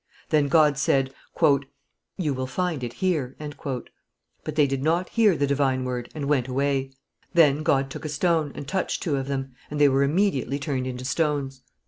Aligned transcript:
Then 0.29 0.47
God 0.47 0.79
said, 0.79 1.13
"You 2.17 2.33
will 2.33 2.47
find 2.47 2.83
it 2.83 2.93
here." 2.93 3.35
But 4.43 4.55
they 4.55 4.65
did 4.65 4.81
not 4.81 5.09
hear 5.09 5.37
the 5.37 5.45
divine 5.45 5.85
word, 5.85 6.09
and 6.15 6.25
went 6.25 6.47
away. 6.47 6.91
Then 7.35 7.61
God 7.61 7.91
took 7.91 8.03
a 8.03 8.09
stone 8.09 8.51
and 8.55 8.67
touched 8.67 9.03
two 9.03 9.15
of 9.15 9.27
them, 9.27 9.53
and 9.69 9.79
they 9.79 9.89
were 9.89 10.01
immediately 10.01 10.57
turned 10.57 10.87
into 10.87 11.05
stones. 11.05 11.61